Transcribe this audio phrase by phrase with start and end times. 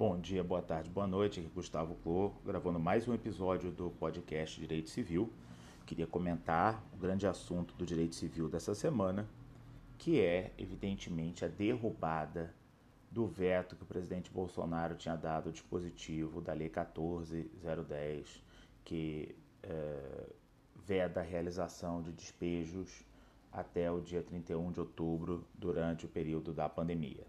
[0.00, 1.40] Bom dia, boa tarde, boa noite.
[1.40, 5.30] É Gustavo Clô, gravando mais um episódio do podcast Direito Civil.
[5.84, 9.28] Queria comentar o grande assunto do direito civil dessa semana,
[9.98, 12.54] que é, evidentemente, a derrubada
[13.10, 18.42] do veto que o presidente Bolsonaro tinha dado ao dispositivo da Lei 14010,
[18.82, 20.30] que é,
[20.82, 23.04] veda a realização de despejos
[23.52, 27.26] até o dia 31 de outubro, durante o período da pandemia.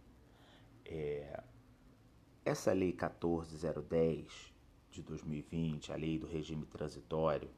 [2.52, 4.54] Essa lei 14010
[4.92, 7.50] de 2020, a lei do regime transitório,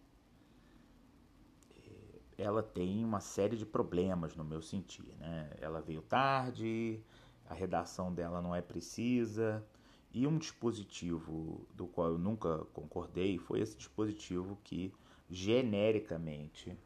[1.76, 5.16] é, ela tem uma série de problemas no meu sentir.
[5.18, 5.50] Né?
[5.60, 7.02] Ela veio tarde,
[7.50, 9.66] a redação dela não é precisa,
[10.14, 14.94] e um dispositivo do qual eu nunca concordei foi esse dispositivo que
[15.28, 16.78] genericamente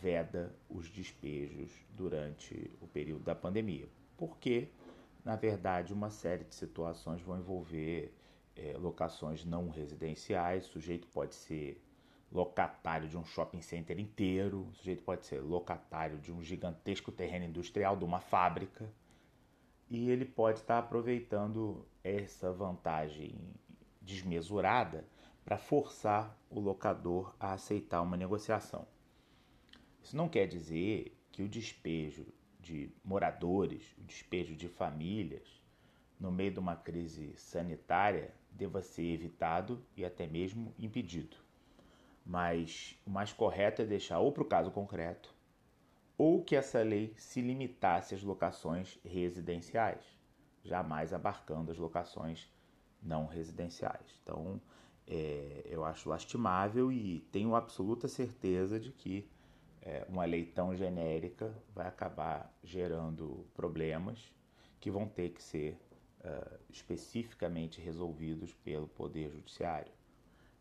[0.00, 3.86] veda os despejos durante o período da pandemia.
[4.16, 4.70] Porque
[5.24, 8.14] na verdade, uma série de situações vão envolver
[8.54, 10.66] é, locações não residenciais.
[10.66, 11.82] O sujeito pode ser
[12.30, 17.46] locatário de um shopping center inteiro, o sujeito pode ser locatário de um gigantesco terreno
[17.46, 18.92] industrial, de uma fábrica,
[19.88, 23.38] e ele pode estar aproveitando essa vantagem
[24.00, 25.06] desmesurada
[25.44, 28.86] para forçar o locador a aceitar uma negociação.
[30.02, 32.26] Isso não quer dizer que o despejo
[32.64, 35.62] de moradores, o despejo de famílias,
[36.18, 41.36] no meio de uma crise sanitária, deva ser evitado e até mesmo impedido.
[42.24, 45.34] Mas o mais correto é deixar ou para o caso concreto,
[46.16, 50.02] ou que essa lei se limitasse às locações residenciais,
[50.64, 52.48] jamais abarcando as locações
[53.02, 54.18] não residenciais.
[54.22, 54.60] Então,
[55.06, 59.28] é, eu acho lastimável e tenho absoluta certeza de que
[59.84, 64.32] é, uma lei tão genérica vai acabar gerando problemas
[64.80, 65.78] que vão ter que ser
[66.20, 69.92] uh, especificamente resolvidos pelo Poder Judiciário.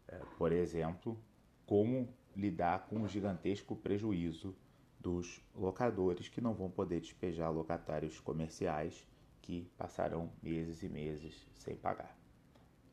[0.10, 1.18] Uh, por exemplo,
[1.66, 4.54] como lidar com o gigantesco prejuízo
[5.00, 9.08] dos locadores que não vão poder despejar locatários comerciais
[9.42, 12.18] que passarão meses e meses sem pagar.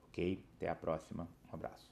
[0.09, 0.45] Ok?
[0.57, 1.29] Até a próxima.
[1.51, 1.89] Um abraço.